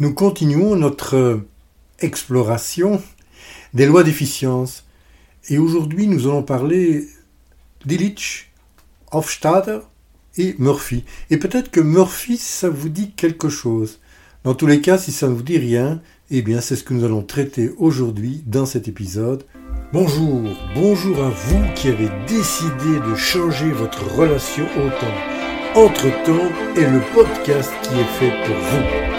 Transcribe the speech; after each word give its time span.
Nous 0.00 0.14
continuons 0.14 0.76
notre 0.76 1.42
exploration 1.98 3.02
des 3.74 3.84
lois 3.84 4.02
d'efficience. 4.02 4.86
Et 5.50 5.58
aujourd'hui, 5.58 6.06
nous 6.06 6.26
allons 6.26 6.42
parler 6.42 7.06
d'Illich, 7.84 8.50
Hofstadter 9.12 9.80
et 10.38 10.54
Murphy. 10.58 11.04
Et 11.28 11.36
peut-être 11.36 11.70
que 11.70 11.80
Murphy, 11.80 12.38
ça 12.38 12.70
vous 12.70 12.88
dit 12.88 13.10
quelque 13.10 13.50
chose. 13.50 14.00
Dans 14.42 14.54
tous 14.54 14.66
les 14.66 14.80
cas, 14.80 14.96
si 14.96 15.12
ça 15.12 15.28
ne 15.28 15.34
vous 15.34 15.42
dit 15.42 15.58
rien, 15.58 16.00
eh 16.30 16.40
bien, 16.40 16.62
c'est 16.62 16.76
ce 16.76 16.84
que 16.84 16.94
nous 16.94 17.04
allons 17.04 17.22
traiter 17.22 17.70
aujourd'hui 17.76 18.42
dans 18.46 18.64
cet 18.64 18.88
épisode. 18.88 19.44
Bonjour, 19.92 20.44
bonjour 20.74 21.22
à 21.22 21.28
vous 21.28 21.74
qui 21.74 21.88
avez 21.88 22.08
décidé 22.26 23.00
de 23.06 23.14
changer 23.16 23.70
votre 23.70 24.10
relation 24.14 24.64
au 24.64 24.88
temps. 24.88 25.78
Entre-temps 25.78 26.48
est 26.74 26.90
le 26.90 27.02
podcast 27.12 27.70
qui 27.82 28.00
est 28.00 28.18
fait 28.18 28.32
pour 28.46 28.56
vous. 28.56 29.09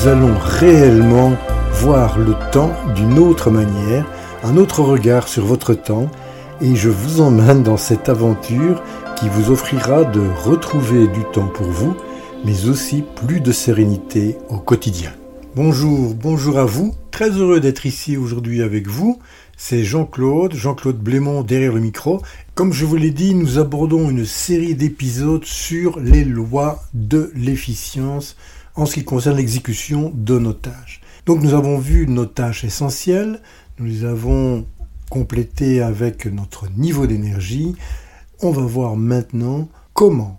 Nous 0.00 0.06
allons 0.06 0.38
réellement 0.38 1.36
voir 1.72 2.18
le 2.18 2.34
temps 2.52 2.72
d'une 2.94 3.18
autre 3.18 3.50
manière, 3.50 4.06
un 4.44 4.56
autre 4.56 4.82
regard 4.82 5.26
sur 5.26 5.44
votre 5.44 5.74
temps, 5.74 6.08
et 6.60 6.76
je 6.76 6.88
vous 6.88 7.20
emmène 7.20 7.64
dans 7.64 7.76
cette 7.76 8.08
aventure 8.08 8.80
qui 9.16 9.28
vous 9.28 9.50
offrira 9.50 10.04
de 10.04 10.20
retrouver 10.44 11.08
du 11.08 11.24
temps 11.32 11.48
pour 11.48 11.66
vous, 11.66 11.96
mais 12.44 12.66
aussi 12.66 13.02
plus 13.26 13.40
de 13.40 13.50
sérénité 13.50 14.36
au 14.50 14.58
quotidien. 14.58 15.10
Bonjour, 15.56 16.14
bonjour 16.14 16.58
à 16.58 16.64
vous, 16.64 16.94
très 17.10 17.30
heureux 17.30 17.58
d'être 17.58 17.84
ici 17.84 18.16
aujourd'hui 18.16 18.62
avec 18.62 18.86
vous. 18.86 19.18
C'est 19.56 19.82
Jean-Claude, 19.82 20.54
Jean-Claude 20.54 20.98
Blémont 20.98 21.42
derrière 21.42 21.72
le 21.72 21.80
micro. 21.80 22.22
Comme 22.54 22.72
je 22.72 22.84
vous 22.84 22.94
l'ai 22.94 23.10
dit, 23.10 23.34
nous 23.34 23.58
abordons 23.58 24.08
une 24.08 24.24
série 24.24 24.76
d'épisodes 24.76 25.44
sur 25.44 25.98
les 25.98 26.24
lois 26.24 26.84
de 26.94 27.32
l'efficience 27.34 28.36
en 28.78 28.86
ce 28.86 28.94
qui 28.94 29.04
concerne 29.04 29.36
l'exécution 29.36 30.12
de 30.14 30.38
nos 30.38 30.52
tâches. 30.52 31.00
Donc 31.26 31.42
nous 31.42 31.52
avons 31.52 31.78
vu 31.78 32.06
nos 32.06 32.26
tâches 32.26 32.62
essentielles, 32.62 33.42
nous 33.78 33.86
les 33.86 34.04
avons 34.04 34.66
complétées 35.10 35.82
avec 35.82 36.26
notre 36.26 36.70
niveau 36.70 37.08
d'énergie. 37.08 37.74
On 38.40 38.52
va 38.52 38.62
voir 38.62 38.94
maintenant 38.94 39.68
comment, 39.94 40.38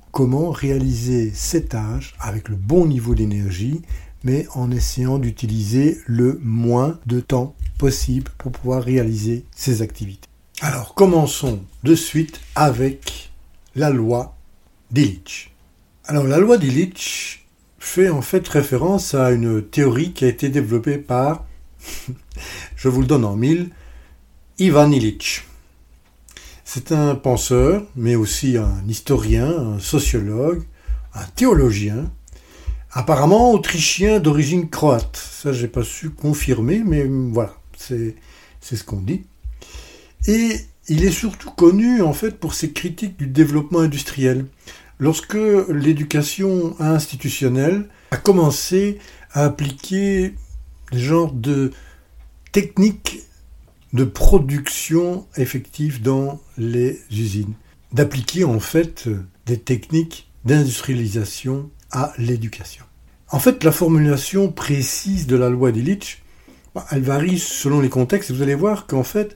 réaliser 0.52 1.32
ces 1.34 1.66
tâches 1.66 2.16
avec 2.17 2.48
le 2.48 2.56
bon 2.56 2.86
niveau 2.86 3.14
d'énergie, 3.14 3.82
mais 4.23 4.48
en 4.54 4.72
essayant 4.72 5.20
d'utiliser 5.20 5.98
le 6.06 6.40
moins 6.42 6.98
de 7.08 7.20
temps 7.20 7.56
possible 7.78 8.32
pour 8.38 8.54
pouvoir 8.54 8.82
réaliser 8.82 9.44
ces 9.54 9.82
activités. 9.82 10.30
Alors 10.62 10.94
commençons 10.95 11.60
de 11.84 11.94
suite 11.94 12.40
avec 12.56 13.32
la 13.76 13.90
loi 13.90 14.38
d'Illich. 14.92 15.52
Alors 16.06 16.23
la 16.23 16.38
loi 16.38 16.58
d'Illich, 16.58 17.40
fait 17.80 18.09
en 18.09 18.22
fait 18.22 18.47
référence 18.47 19.13
à 19.13 19.31
une 19.31 19.63
théorie 19.66 20.13
qui 20.13 20.25
a 20.25 20.27
été 20.27 20.49
développée 20.49 20.97
par, 20.97 21.45
je 22.75 22.89
vous 22.89 23.02
le 23.02 23.08
donne 23.08 23.25
en 23.25 23.36
mille, 23.36 23.69
Ivan 24.58 24.91
Illich. 24.91 25.45
C'est 26.66 26.91
un 26.91 27.16
penseur, 27.16 27.83
mais 27.95 28.16
aussi 28.16 28.58
un 28.58 28.83
historien, 28.88 29.49
un 29.49 29.80
sociologue, 29.80 30.63
un 31.16 31.25
théologien, 31.36 32.11
apparemment 32.91 33.52
autrichien 33.53 34.19
d'origine 34.19 34.69
croate. 34.69 35.17
Ça, 35.17 35.52
j'ai 35.52 35.67
pas 35.67 35.83
su 35.83 36.11
confirmer, 36.11 36.83
mais 36.86 37.05
voilà, 37.31 37.55
c'est, 37.77 38.15
c'est 38.61 38.75
ce 38.75 38.83
qu'on 38.83 39.02
dit. 39.02 39.23
Et 40.27 40.58
il 40.89 41.05
est 41.05 41.11
surtout 41.11 41.52
connu, 41.52 42.02
en 42.02 42.14
fait, 42.14 42.39
pour 42.39 42.54
ses 42.54 42.71
critiques 42.71 43.17
du 43.17 43.27
développement 43.27 43.80
industriel. 43.80 44.45
Lorsque 45.02 45.37
l'éducation 45.70 46.76
institutionnelle 46.82 47.87
a 48.11 48.17
commencé 48.17 48.99
à 49.32 49.45
appliquer 49.45 50.36
des 50.92 50.99
genres 50.99 51.32
de 51.32 51.71
techniques 52.52 53.21
de 53.93 54.04
production 54.04 55.26
effective 55.37 56.02
dans 56.02 56.42
les 56.58 56.99
usines, 57.11 57.54
d'appliquer 57.93 58.43
en 58.43 58.60
fait 58.60 59.08
des 59.45 59.58
techniques 59.58 60.30
d'industrialisation 60.43 61.70
à 61.92 62.11
l'éducation. 62.17 62.83
En 63.30 63.39
fait, 63.39 63.64
la 63.64 63.71
formulation 63.71 64.52
précise 64.52 65.27
de 65.27 65.37
la 65.37 65.49
loi 65.49 65.71
d'Illich, 65.71 66.23
bah, 66.76 66.86
elle 66.92 67.04
varie 67.04 67.39
selon 67.39 67.80
les 67.80 67.89
contextes. 67.89 68.31
Vous 68.31 68.42
allez 68.42 68.55
voir 68.55 68.86
qu'en 68.86 69.04
fait, 69.04 69.33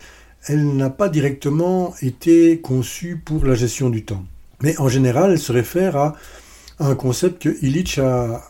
elle 0.47 0.75
n'a 0.75 0.89
pas 0.89 1.07
directement 1.07 1.93
été 2.01 2.59
conçue 2.59 3.15
pour 3.15 3.45
la 3.45 3.55
gestion 3.55 3.89
du 3.89 4.03
temps. 4.03 4.25
Mais 4.63 4.79
en 4.79 4.87
général, 4.87 5.31
elle 5.31 5.39
se 5.39 5.51
réfère 5.51 5.97
à, 5.97 6.15
un 6.79 6.95
concept 6.95 7.43
que 7.43 7.63
Illich 7.63 7.99
a, 7.99 8.41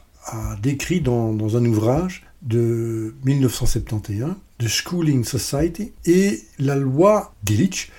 décrit 0.61 1.01
dans, 1.01 1.57
un 1.57 1.65
ouvrage 1.65 2.23
de 2.43 3.13
1971, 3.25 4.35
The 4.59 4.67
Schooling 4.67 5.25
Society, 5.25 5.91
et 6.05 6.41
la 6.59 6.77
loi 6.77 7.33
d'Illich 7.43 7.91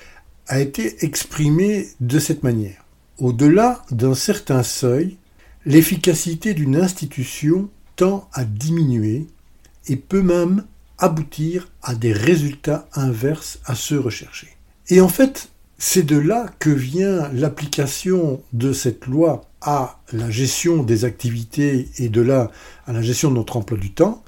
a 0.46 0.60
été 0.60 1.04
exprimée 1.04 1.88
de 2.00 2.18
cette 2.18 2.42
manière. 2.42 2.84
Au-delà 3.18 3.82
d'un 3.90 4.14
certain 4.14 4.62
seuil, 4.62 5.18
l'efficacité 5.66 6.54
d'une 6.54 6.76
institution 6.76 7.68
tend 7.96 8.28
à 8.32 8.44
diminuer 8.44 9.26
et 9.86 9.96
peut 9.96 10.22
même 10.22 10.64
aboutir 10.98 11.68
à 11.82 11.94
des 11.94 12.12
résultats 12.12 12.88
inverses 12.94 13.58
à 13.66 13.74
ceux 13.74 14.00
recherchés. 14.00 14.56
Et 14.88 15.00
en 15.00 15.08
fait, 15.08 15.50
c'est 15.86 16.02
de 16.02 16.16
là 16.16 16.46
que 16.60 16.70
vient 16.70 17.28
l'application 17.34 18.42
de 18.54 18.72
cette 18.72 19.04
loi 19.04 19.42
à 19.60 20.00
la 20.14 20.30
gestion 20.30 20.82
des 20.82 21.04
activités 21.04 21.90
et 21.98 22.08
de 22.08 22.22
là 22.22 22.50
à 22.86 22.94
la 22.94 23.02
gestion 23.02 23.30
de 23.30 23.34
notre 23.34 23.58
emploi 23.58 23.76
du 23.76 23.92
temps. 23.92 24.24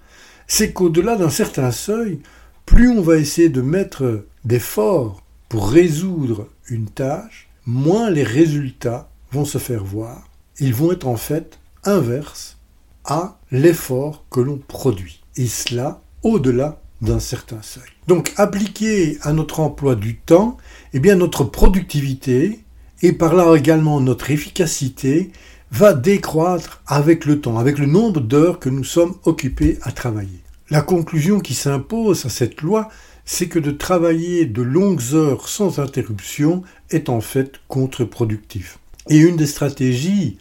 C'est 0.46 0.74
qu'au-delà 0.74 1.16
d'un 1.16 1.30
certain 1.30 1.70
seuil, 1.70 2.20
plus 2.66 2.90
on 2.90 3.00
va 3.00 3.16
essayer 3.16 3.48
de 3.48 3.62
mettre 3.62 4.26
d'efforts 4.44 5.22
pour 5.48 5.70
résoudre 5.70 6.46
une 6.68 6.90
tâche, 6.90 7.48
moins 7.64 8.10
les 8.10 8.22
résultats 8.22 9.08
vont 9.32 9.46
se 9.46 9.56
faire 9.56 9.82
voir. 9.82 10.28
Ils 10.60 10.74
vont 10.74 10.92
être 10.92 11.08
en 11.08 11.16
fait 11.16 11.58
inverses 11.84 12.58
à 13.06 13.38
l'effort 13.50 14.26
que 14.30 14.40
l'on 14.40 14.58
produit. 14.58 15.22
Et 15.36 15.46
cela 15.46 16.02
au-delà 16.22 16.82
d'un 17.00 17.20
certain 17.20 17.62
seuil. 17.62 17.88
Donc 18.06 18.32
appliquer 18.36 19.18
à 19.22 19.32
notre 19.32 19.60
emploi 19.60 19.96
du 19.96 20.16
temps, 20.16 20.56
eh 20.96 20.98
bien 20.98 21.16
notre 21.16 21.44
productivité 21.44 22.60
et 23.02 23.12
par 23.12 23.34
là 23.34 23.54
également 23.54 24.00
notre 24.00 24.30
efficacité 24.30 25.30
va 25.70 25.92
décroître 25.92 26.80
avec 26.86 27.26
le 27.26 27.38
temps, 27.38 27.58
avec 27.58 27.78
le 27.78 27.84
nombre 27.84 28.20
d'heures 28.20 28.58
que 28.58 28.70
nous 28.70 28.82
sommes 28.82 29.14
occupés 29.26 29.78
à 29.82 29.92
travailler. 29.92 30.40
La 30.70 30.80
conclusion 30.80 31.40
qui 31.40 31.52
s'impose 31.52 32.24
à 32.24 32.30
cette 32.30 32.62
loi, 32.62 32.88
c'est 33.26 33.46
que 33.46 33.58
de 33.58 33.72
travailler 33.72 34.46
de 34.46 34.62
longues 34.62 35.12
heures 35.12 35.50
sans 35.50 35.80
interruption 35.80 36.62
est 36.88 37.10
en 37.10 37.20
fait 37.20 37.60
contre-productif. 37.68 38.78
Et 39.10 39.18
une 39.18 39.36
des 39.36 39.46
stratégies 39.46 40.38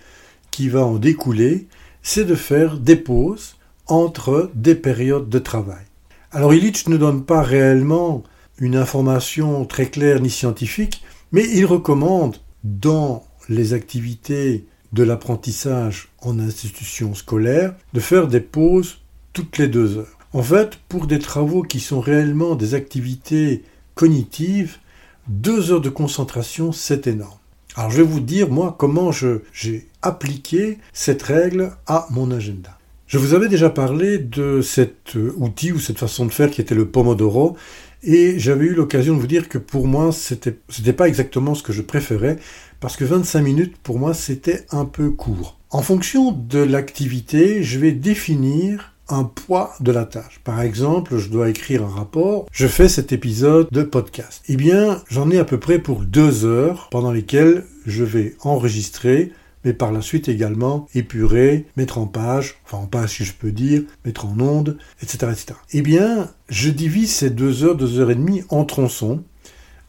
qui 0.51 0.69
va 0.69 0.85
en 0.85 0.95
découler, 0.95 1.67
c'est 2.01 2.23
de 2.23 2.35
faire 2.35 2.77
des 2.77 2.95
pauses 2.95 3.57
entre 3.87 4.51
des 4.55 4.75
périodes 4.75 5.27
de 5.27 5.39
travail. 5.39 5.83
Alors 6.31 6.53
Illich 6.53 6.87
ne 6.87 6.95
donne 6.95 7.25
pas 7.25 7.41
réellement 7.41 8.23
une 8.59 8.75
information 8.75 9.65
très 9.65 9.87
claire 9.87 10.21
ni 10.21 10.29
scientifique, 10.29 11.03
mais 11.31 11.47
il 11.53 11.65
recommande 11.65 12.37
dans 12.63 13.25
les 13.49 13.73
activités 13.73 14.65
de 14.93 15.03
l'apprentissage 15.03 16.09
en 16.21 16.39
institution 16.39 17.13
scolaire 17.13 17.75
de 17.93 17.99
faire 17.99 18.27
des 18.27 18.39
pauses 18.39 18.99
toutes 19.33 19.57
les 19.57 19.67
deux 19.67 19.97
heures. 19.97 20.17
En 20.33 20.41
fait, 20.41 20.77
pour 20.89 21.07
des 21.07 21.19
travaux 21.19 21.61
qui 21.61 21.79
sont 21.79 21.99
réellement 21.99 22.55
des 22.55 22.73
activités 22.73 23.63
cognitives, 23.93 24.77
deux 25.27 25.71
heures 25.71 25.81
de 25.81 25.89
concentration, 25.89 26.71
c'est 26.71 27.07
énorme. 27.07 27.37
Alors 27.75 27.91
je 27.91 27.97
vais 27.97 28.03
vous 28.03 28.21
dire, 28.21 28.49
moi, 28.49 28.75
comment 28.77 29.11
j'ai 29.11 29.87
appliqué 30.01 30.77
cette 30.93 31.23
règle 31.23 31.71
à 31.87 32.07
mon 32.11 32.31
agenda. 32.31 32.77
Je 33.07 33.17
vous 33.17 33.33
avais 33.33 33.49
déjà 33.49 33.69
parlé 33.69 34.17
de 34.17 34.61
cet 34.61 35.15
euh, 35.15 35.33
outil 35.37 35.71
ou 35.71 35.79
cette 35.79 35.99
façon 35.99 36.25
de 36.25 36.31
faire 36.31 36.49
qui 36.49 36.59
était 36.59 36.73
le 36.73 36.87
Pomodoro 36.87 37.55
et 38.05 38.39
j'avais 38.39 38.65
eu 38.65 38.73
l'occasion 38.73 39.15
de 39.15 39.19
vous 39.19 39.27
dire 39.27 39.49
que 39.49 39.57
pour 39.57 39.87
moi 39.87 40.11
c'était 40.11 40.57
c'était 40.69 40.93
pas 40.93 41.07
exactement 41.07 41.55
ce 41.55 41.63
que 41.63 41.73
je 41.73 41.81
préférais 41.81 42.37
parce 42.79 42.95
que 42.95 43.03
25 43.03 43.41
minutes 43.41 43.77
pour 43.81 43.99
moi 43.99 44.13
c'était 44.13 44.65
un 44.71 44.85
peu 44.85 45.09
court. 45.09 45.59
En 45.71 45.81
fonction 45.81 46.31
de 46.31 46.59
l'activité, 46.59 47.63
je 47.63 47.79
vais 47.79 47.91
définir 47.91 48.93
un 49.09 49.23
poids 49.23 49.73
de 49.79 49.91
la 49.91 50.05
tâche. 50.05 50.39
Par 50.43 50.61
exemple, 50.61 51.17
je 51.17 51.29
dois 51.29 51.49
écrire 51.49 51.83
un 51.83 51.89
rapport, 51.89 52.47
je 52.51 52.67
fais 52.67 52.89
cet 52.89 53.11
épisode 53.11 53.67
de 53.71 53.83
podcast. 53.83 54.43
Eh 54.47 54.55
bien, 54.55 55.03
j'en 55.09 55.29
ai 55.29 55.37
à 55.37 55.45
peu 55.45 55.59
près 55.59 55.79
pour 55.79 56.01
deux 56.01 56.45
heures 56.45 56.87
pendant 56.91 57.11
lesquelles 57.11 57.65
je 57.85 58.03
vais 58.03 58.35
enregistrer, 58.41 59.31
mais 59.65 59.73
par 59.73 59.91
la 59.91 60.01
suite 60.01 60.29
également 60.29 60.87
épurer, 60.95 61.65
mettre 61.75 61.97
en 61.97 62.05
page, 62.05 62.55
enfin 62.63 62.77
en 62.77 62.85
page 62.85 63.17
si 63.17 63.25
je 63.25 63.33
peux 63.33 63.51
dire, 63.51 63.83
mettre 64.05 64.25
en 64.25 64.39
onde, 64.39 64.77
etc. 65.01 65.31
etc. 65.31 65.59
Eh 65.73 65.81
bien, 65.81 66.29
je 66.47 66.69
divise 66.69 67.11
ces 67.11 67.31
deux 67.31 67.63
heures, 67.63 67.75
deux 67.75 67.99
heures 67.99 68.11
et 68.11 68.15
demie 68.15 68.43
en 68.49 68.63
tronçons, 68.63 69.23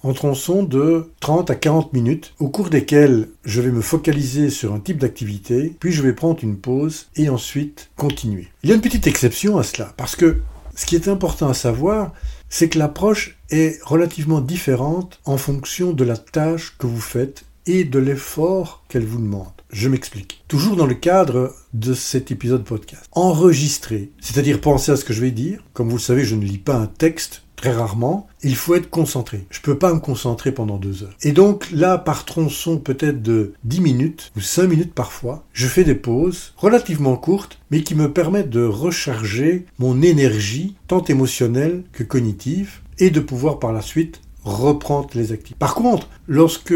en 0.02 0.12
tronçons 0.12 0.62
de 0.62 1.10
30 1.20 1.50
à 1.50 1.54
40 1.54 1.92
minutes, 1.92 2.32
au 2.38 2.48
cours 2.48 2.70
desquels 2.70 3.28
je 3.44 3.60
vais 3.60 3.70
me 3.70 3.80
focaliser 3.80 4.50
sur 4.50 4.72
un 4.72 4.80
type 4.80 4.98
d'activité, 4.98 5.74
puis 5.78 5.92
je 5.92 6.02
vais 6.02 6.12
prendre 6.12 6.42
une 6.42 6.56
pause 6.56 7.08
et 7.16 7.28
ensuite 7.28 7.90
continuer. 7.96 8.48
Il 8.62 8.70
y 8.70 8.72
a 8.72 8.76
une 8.76 8.80
petite 8.80 9.06
exception 9.06 9.58
à 9.58 9.62
cela, 9.62 9.92
parce 9.96 10.16
que 10.16 10.42
ce 10.74 10.86
qui 10.86 10.94
est 10.94 11.08
important 11.08 11.48
à 11.48 11.54
savoir, 11.54 12.12
c'est 12.48 12.68
que 12.68 12.78
l'approche 12.78 13.38
est 13.50 13.82
relativement 13.82 14.40
différente 14.40 15.20
en 15.24 15.38
fonction 15.38 15.92
de 15.92 16.04
la 16.04 16.16
tâche 16.16 16.76
que 16.78 16.86
vous 16.86 17.00
faites 17.00 17.44
et 17.66 17.84
de 17.84 17.98
l'effort 17.98 18.84
qu'elle 18.88 19.04
vous 19.04 19.20
demande. 19.20 19.48
Je 19.70 19.88
m'explique. 19.88 20.44
Toujours 20.48 20.76
dans 20.76 20.86
le 20.86 20.94
cadre 20.94 21.54
de 21.74 21.92
cet 21.92 22.30
épisode 22.30 22.64
podcast. 22.64 23.04
Enregistrer, 23.12 24.10
c'est-à-dire 24.20 24.60
penser 24.60 24.92
à 24.92 24.96
ce 24.96 25.04
que 25.04 25.12
je 25.12 25.20
vais 25.20 25.32
dire. 25.32 25.62
Comme 25.72 25.88
vous 25.88 25.96
le 25.96 26.02
savez, 26.02 26.24
je 26.24 26.36
ne 26.36 26.44
lis 26.44 26.58
pas 26.58 26.76
un 26.76 26.86
texte 26.86 27.42
très 27.56 27.72
rarement, 27.72 28.28
il 28.42 28.54
faut 28.54 28.74
être 28.74 28.90
concentré. 28.90 29.46
Je 29.50 29.58
ne 29.58 29.62
peux 29.62 29.78
pas 29.78 29.92
me 29.92 29.98
concentrer 29.98 30.52
pendant 30.52 30.76
deux 30.76 31.02
heures. 31.02 31.16
Et 31.22 31.32
donc 31.32 31.68
là, 31.72 31.98
par 31.98 32.24
tronçon 32.26 32.78
peut-être 32.78 33.22
de 33.22 33.54
10 33.64 33.80
minutes 33.80 34.32
ou 34.36 34.40
5 34.40 34.68
minutes 34.68 34.94
parfois, 34.94 35.44
je 35.52 35.66
fais 35.66 35.82
des 35.82 35.94
pauses 35.94 36.52
relativement 36.56 37.16
courtes, 37.16 37.58
mais 37.70 37.82
qui 37.82 37.94
me 37.94 38.12
permettent 38.12 38.50
de 38.50 38.64
recharger 38.64 39.64
mon 39.78 40.02
énergie, 40.02 40.76
tant 40.86 41.02
émotionnelle 41.04 41.82
que 41.92 42.04
cognitive, 42.04 42.80
et 42.98 43.10
de 43.10 43.20
pouvoir 43.20 43.58
par 43.58 43.72
la 43.72 43.82
suite 43.82 44.20
reprendre 44.44 45.08
les 45.14 45.32
activités. 45.32 45.58
Par 45.58 45.74
contre, 45.74 46.08
lorsque 46.28 46.74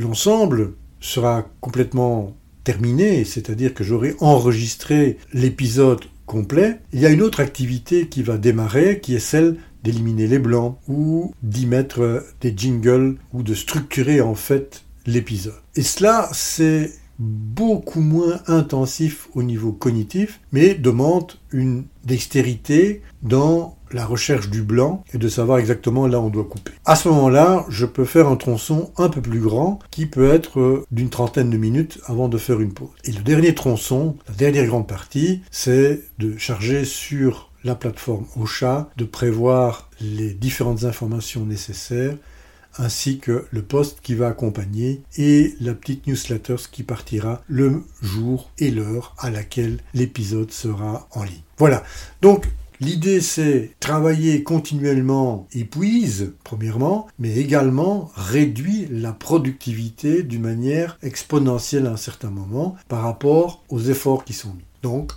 l'ensemble 0.00 0.72
sera 1.00 1.48
complètement 1.60 2.36
terminé, 2.64 3.24
c'est-à-dire 3.24 3.74
que 3.74 3.84
j'aurai 3.84 4.14
enregistré 4.20 5.18
l'épisode 5.32 6.04
complet, 6.26 6.80
il 6.92 7.00
y 7.00 7.06
a 7.06 7.10
une 7.10 7.22
autre 7.22 7.40
activité 7.40 8.06
qui 8.06 8.22
va 8.22 8.38
démarrer, 8.38 9.00
qui 9.00 9.14
est 9.14 9.18
celle 9.18 9.56
d'éliminer 9.82 10.26
les 10.26 10.38
blancs 10.38 10.76
ou 10.88 11.34
d'y 11.42 11.66
mettre 11.66 12.24
des 12.40 12.54
jingles 12.56 13.16
ou 13.32 13.42
de 13.42 13.54
structurer 13.54 14.20
en 14.20 14.34
fait 14.34 14.84
l'épisode. 15.06 15.54
Et 15.74 15.82
cela, 15.82 16.28
c'est 16.32 16.92
beaucoup 17.18 18.00
moins 18.00 18.40
intensif 18.46 19.28
au 19.34 19.42
niveau 19.42 19.72
cognitif, 19.72 20.40
mais 20.52 20.74
demande 20.74 21.32
une 21.52 21.84
dextérité 22.04 23.02
dans 23.22 23.76
la 23.92 24.04
recherche 24.04 24.50
du 24.50 24.62
blanc 24.62 25.04
et 25.12 25.18
de 25.18 25.28
savoir 25.28 25.58
exactement 25.58 26.06
là 26.06 26.20
où 26.20 26.24
on 26.24 26.30
doit 26.30 26.44
couper. 26.44 26.72
À 26.84 26.96
ce 26.96 27.08
moment-là, 27.08 27.66
je 27.68 27.86
peux 27.86 28.04
faire 28.04 28.28
un 28.28 28.36
tronçon 28.36 28.90
un 28.96 29.08
peu 29.08 29.20
plus 29.20 29.40
grand 29.40 29.78
qui 29.90 30.06
peut 30.06 30.30
être 30.30 30.84
d'une 30.90 31.10
trentaine 31.10 31.50
de 31.50 31.56
minutes 31.56 31.98
avant 32.06 32.28
de 32.28 32.38
faire 32.38 32.60
une 32.60 32.72
pause. 32.72 32.90
Et 33.04 33.12
le 33.12 33.22
dernier 33.22 33.54
tronçon, 33.54 34.16
la 34.28 34.34
dernière 34.34 34.66
grande 34.66 34.86
partie, 34.86 35.42
c'est 35.50 36.02
de 36.18 36.36
charger 36.36 36.84
sur 36.84 37.50
la 37.64 37.74
plateforme 37.74 38.26
Ocha 38.40 38.90
de 38.96 39.04
prévoir 39.04 39.90
les 40.00 40.32
différentes 40.32 40.84
informations 40.84 41.44
nécessaires 41.44 42.14
ainsi 42.78 43.18
que 43.18 43.46
le 43.50 43.62
poste 43.62 44.00
qui 44.00 44.14
va 44.14 44.28
accompagner 44.28 45.02
et 45.16 45.54
la 45.60 45.74
petite 45.74 46.06
newsletter 46.06 46.56
qui 46.70 46.82
partira 46.82 47.42
le 47.48 47.82
jour 48.00 48.50
et 48.58 48.70
l'heure 48.70 49.14
à 49.18 49.30
laquelle 49.30 49.78
l'épisode 49.92 50.52
sera 50.52 51.08
en 51.10 51.24
ligne. 51.24 51.42
Voilà. 51.58 51.82
Donc 52.22 52.48
L'idée, 52.80 53.20
c'est 53.20 53.72
travailler 53.78 54.42
continuellement 54.42 55.46
épuise, 55.52 56.32
premièrement, 56.44 57.08
mais 57.18 57.36
également 57.36 58.10
réduit 58.14 58.88
la 58.90 59.12
productivité 59.12 60.22
d'une 60.22 60.40
manière 60.40 60.98
exponentielle 61.02 61.86
à 61.86 61.92
un 61.92 61.98
certain 61.98 62.30
moment 62.30 62.76
par 62.88 63.02
rapport 63.02 63.62
aux 63.68 63.80
efforts 63.80 64.24
qui 64.24 64.32
sont 64.32 64.54
mis. 64.54 64.64
Donc, 64.82 65.12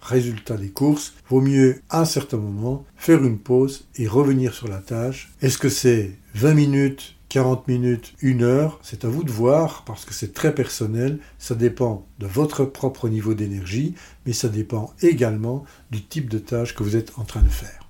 résultat 0.00 0.56
des 0.56 0.70
courses, 0.70 1.12
vaut 1.28 1.42
mieux 1.42 1.82
à 1.90 2.00
un 2.00 2.04
certain 2.06 2.38
moment 2.38 2.84
faire 2.96 3.22
une 3.22 3.38
pause 3.38 3.86
et 3.96 4.08
revenir 4.08 4.54
sur 4.54 4.68
la 4.68 4.78
tâche. 4.78 5.32
Est-ce 5.42 5.58
que 5.58 5.68
c'est 5.68 6.12
20 6.34 6.54
minutes, 6.54 7.14
40 7.32 7.66
minutes, 7.66 8.12
1 8.22 8.42
heure 8.42 8.78
C'est 8.82 9.06
à 9.06 9.08
vous 9.08 9.24
de 9.24 9.30
voir 9.30 9.84
parce 9.86 10.04
que 10.04 10.12
c'est 10.12 10.34
très 10.34 10.54
personnel, 10.54 11.18
ça 11.38 11.54
dépend 11.54 12.06
de 12.18 12.26
votre 12.26 12.66
propre 12.66 13.08
niveau 13.08 13.32
d'énergie, 13.32 13.94
mais 14.26 14.34
ça 14.34 14.50
dépend 14.50 14.92
également 15.00 15.64
du 15.90 16.04
type 16.04 16.28
de 16.28 16.36
tâche 16.36 16.74
que 16.74 16.82
vous 16.82 16.94
êtes 16.94 17.12
en 17.16 17.24
train 17.24 17.40
de 17.40 17.48
faire. 17.48 17.88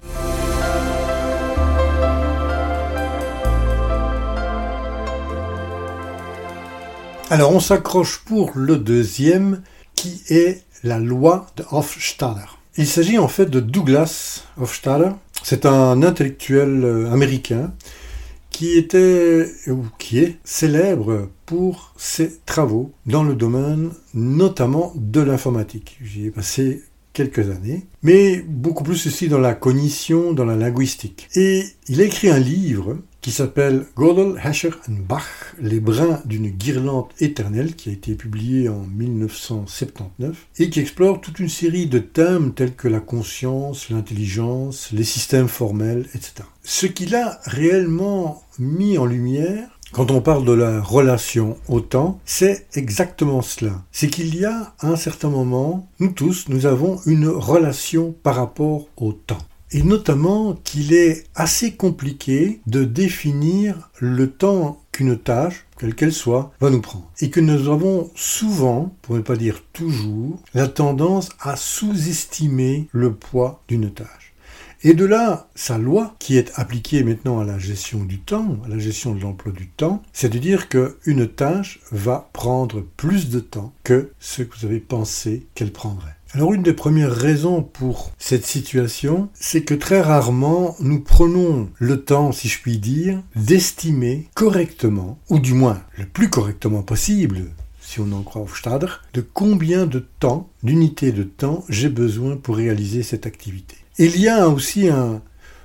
Alors 7.29 7.53
on 7.53 7.59
s'accroche 7.59 8.19
pour 8.25 8.53
le 8.55 8.77
deuxième 8.77 9.63
qui 9.97 10.23
est 10.29 10.63
la 10.85 11.01
loi 11.01 11.49
de 11.57 11.65
Hofstadter. 11.73 12.47
Il 12.77 12.87
s'agit 12.87 13.19
en 13.19 13.27
fait 13.27 13.47
de 13.47 13.59
Douglas 13.59 14.45
Hofstadter. 14.57 15.11
C'est 15.43 15.67
un 15.67 16.05
intellectuel 16.05 16.85
euh, 16.85 17.11
américain 17.11 17.73
qui 18.53 18.77
était 18.77 19.47
ou 19.67 19.85
qui 19.99 20.19
est 20.19 20.39
célèbre 20.45 21.29
pour 21.47 21.95
ses 21.97 22.39
travaux 22.47 22.93
dans 23.07 23.25
le 23.25 23.35
domaine 23.35 23.91
notamment 24.15 24.93
de 24.95 25.21
l'informatique. 25.21 25.99
J'y 26.03 26.27
ai 26.27 26.31
passé 26.31 26.83
quelques 27.13 27.51
années, 27.51 27.87
mais 28.03 28.43
beaucoup 28.47 28.85
plus 28.85 29.07
aussi 29.07 29.29
dans 29.29 29.39
la 29.39 29.55
cognition, 29.55 30.33
dans 30.33 30.45
la 30.45 30.57
linguistique. 30.57 31.29
Et 31.35 31.65
il 31.89 32.01
a 32.01 32.05
écrit 32.05 32.31
un 32.31 32.39
livre 32.39 32.99
qui 33.23 33.31
s'appelle 33.31 33.87
Gödel, 33.97 34.35
Hescher 34.45 34.73
and 34.89 35.07
Bach, 35.09 35.55
Les 35.61 35.79
brins 35.79 36.21
d'une 36.25 36.51
guirlande 36.51 37.07
éternelle, 37.21 37.77
qui 37.77 37.89
a 37.89 37.93
été 37.93 38.15
publié 38.15 38.69
en 38.69 38.81
1979, 38.81 40.49
et 40.59 40.69
qui 40.69 40.81
explore 40.81 41.21
toute 41.21 41.39
une 41.39 41.49
série 41.49 41.87
de 41.87 42.01
thèmes 42.01 42.53
tels 42.53 42.75
que 42.75 42.89
la 42.89 43.01
conscience, 43.01 43.91
l'intelligence, 43.91 44.91
les 44.93 45.05
systèmes 45.05 45.49
formels, 45.49 46.07
etc. 46.15 46.43
Ce 46.65 46.87
qu'il 46.87 47.15
a 47.15 47.41
réellement 47.45 48.43
mis 48.59 48.99
en 48.99 49.07
lumière, 49.07 49.79
quand 49.93 50.11
on 50.11 50.21
parle 50.21 50.45
de 50.45 50.53
la 50.53 50.81
relation 50.81 51.59
au 51.69 51.81
temps, 51.81 52.19
c'est 52.25 52.67
exactement 52.75 53.43
cela. 53.43 53.85
C'est 53.93 54.09
qu'il 54.09 54.35
y 54.35 54.45
a 54.45 54.75
à 54.81 54.89
un 54.89 54.97
certain 54.97 55.29
moment, 55.29 55.89
nous 56.01 56.11
tous, 56.11 56.49
nous 56.49 56.67
avons 56.67 56.99
une 57.07 57.29
relation 57.29 58.15
par 58.23 58.37
rapport 58.37 58.89
au 58.97 59.13
temps 59.13 59.39
et 59.73 59.83
notamment 59.83 60.55
qu'il 60.65 60.93
est 60.93 61.25
assez 61.35 61.73
compliqué 61.73 62.61
de 62.67 62.85
définir 62.85 63.91
le 63.99 64.31
temps 64.31 64.83
qu'une 64.93 65.19
tâche, 65.19 65.65
quelle 65.79 65.95
qu'elle 65.95 66.13
soit, 66.13 66.53
va 66.61 66.71
nous 66.71 66.83
prendre. 66.83 67.11
Et 67.21 67.31
que 67.31 67.41
nous 67.41 67.71
avons 67.71 68.11
souvent, 68.15 68.95
pour 69.03 69.17
ne 69.17 69.21
pas 69.21 69.37
dire 69.37 69.63
toujours, 69.73 70.43
la 70.55 70.69
tendance 70.69 71.31
à 71.41 71.57
sous-estimer 71.57 72.89
le 72.93 73.15
poids 73.15 73.63
d'une 73.69 73.91
tâche. 73.91 74.35
Et 74.85 74.95
de 74.95 75.05
là, 75.05 75.49
sa 75.55 75.79
loi, 75.79 76.17
qui 76.19 76.37
est 76.37 76.51
appliquée 76.57 77.05
maintenant 77.05 77.39
à 77.39 77.45
la 77.45 77.59
gestion 77.59 78.05
du 78.05 78.19
temps, 78.19 78.59
à 78.65 78.69
la 78.69 78.81
gestion 78.81 79.15
de 79.15 79.21
l'emploi 79.21 79.53
du 79.53 79.69
temps, 79.69 80.03
c'est 80.13 80.29
de 80.29 80.39
dire 80.39 80.69
qu'une 80.69 81.29
tâche 81.29 81.79
va 81.93 82.29
prendre 82.33 82.85
plus 82.97 83.31
de 83.31 83.39
temps 83.39 83.73
que 83.85 84.11
ce 84.19 84.43
que 84.43 84.59
vous 84.59 84.67
avez 84.67 84.81
pensé 84.81 85.47
qu'elle 85.55 85.73
prendrait. 85.73 86.12
Alors 86.35 86.55
une 86.55 86.63
des 86.63 86.73
premières 86.73 87.13
raisons 87.13 87.63
pour 87.63 88.11
cette 88.17 88.47
situation, 88.47 89.29
c'est 89.35 89.65
que 89.65 89.75
très 89.75 90.01
rarement 90.01 90.77
nous 90.81 90.99
prenons 90.99 91.69
le 91.79 92.05
temps, 92.05 92.33
si 92.33 92.49
je 92.49 92.59
puis 92.59 92.79
dire, 92.79 93.21
d'estimer 93.37 94.29
correctement, 94.33 95.19
ou 95.29 95.39
du 95.39 95.53
moins 95.53 95.83
le 95.99 96.07
plus 96.07 96.31
correctement 96.31 96.81
possible, 96.81 97.51
si 97.83 98.01
on 98.01 98.13
en 98.13 98.23
croit 98.23 98.41
Hofstadter, 98.41 98.87
de 99.13 99.21
combien 99.21 99.85
de 99.85 100.07
temps, 100.21 100.49
d'unités 100.63 101.13
de 101.13 101.25
temps, 101.25 101.67
j'ai 101.69 101.91
besoin 101.91 102.37
pour 102.37 102.57
réaliser 102.57 103.03
cette 103.03 103.27
activité. 103.27 103.77
il 103.99 104.19
y 104.19 104.29
a 104.29 104.49
aussi 104.49 104.89
un, 104.89 105.21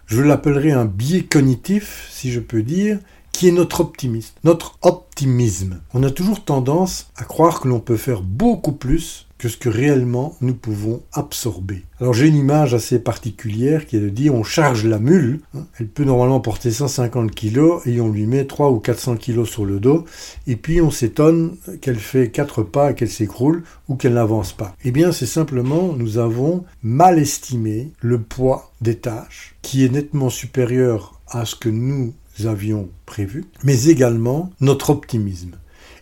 je 0.06 0.22
l'appellerai 0.22 0.74
un 0.74 0.84
biais 0.84 1.24
cognitif, 1.24 2.10
si 2.12 2.30
je 2.30 2.42
peux 2.42 2.62
dire, 2.62 3.00
qui 3.32 3.48
est 3.48 3.52
notre 3.52 3.80
optimisme, 3.80 4.34
notre 4.44 4.78
optimisme. 4.82 5.80
On 5.94 6.04
a 6.04 6.12
toujours 6.12 6.44
tendance 6.44 7.10
à 7.16 7.24
croire 7.24 7.62
que 7.62 7.70
l'on 7.70 7.80
peut 7.80 7.96
faire 7.96 8.22
beaucoup 8.22 8.74
plus 8.74 9.27
que 9.38 9.50
ce 9.50 9.58
que 9.58 9.70
réellement 9.70 10.36
nous 10.42 10.54
pouvons 10.54 11.02
absorber. 11.14 11.84
Alors 12.00 12.14
j'ai 12.14 12.28
une 12.28 12.36
image 12.36 12.74
assez 12.74 13.00
particulière 13.00 13.86
qui 13.86 13.98
est 13.98 14.02
de 14.02 14.10
dire 14.10 14.34
on 14.34 14.44
charge 14.44 14.86
la 14.86 15.00
mule, 15.00 15.42
hein. 15.56 15.66
elle 15.80 15.88
peut 15.88 16.04
normalement 16.04 16.40
porter 16.40 16.72
150 16.72 17.34
kg 17.34 17.80
et 17.86 18.02
on 18.02 18.10
lui 18.10 18.26
met 18.26 18.46
3 18.46 18.72
ou 18.72 18.80
400 18.80 19.18
kg 19.18 19.46
sur 19.46 19.66
le 19.66 19.80
dos 19.80 20.06
et 20.46 20.56
puis 20.56 20.82
on 20.82 20.92
s'étonne 20.92 21.58
qu'elle 21.82 22.00
fait 22.00 22.30
4 22.30 22.64
pas 22.64 22.94
qu'elle 22.94 23.10
s'écroule 23.10 23.64
ou 23.88 23.96
qu'elle 23.96 24.14
n'avance 24.14 24.54
pas. 24.54 24.76
Eh 24.84 24.92
bien 24.92 25.12
c'est 25.12 25.26
simplement 25.26 25.94
nous 25.94 26.18
avons 26.18 26.64
mal 26.84 27.20
estimé 27.20 27.92
le 28.02 28.22
poids 28.22 28.72
des 28.82 28.96
tâches 28.96 29.56
qui 29.62 29.84
est 29.84 29.90
nettement 29.90 30.30
supérieur 30.30 31.20
à 31.28 31.46
ce 31.46 31.56
que 31.56 31.70
nous 31.70 32.14
avions 32.46 32.90
prévu, 33.06 33.46
mais 33.64 33.86
également 33.86 34.52
notre 34.62 34.92
optimisme. 34.92 35.58